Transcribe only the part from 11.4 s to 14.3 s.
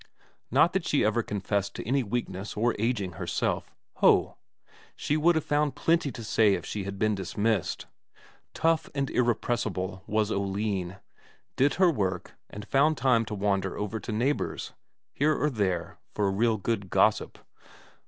did her work, and found time to wander over to